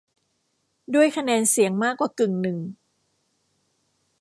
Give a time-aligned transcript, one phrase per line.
[0.95, 2.57] ด้วยคะแนนเสียงมากกว่ากึ่งหนึ่ง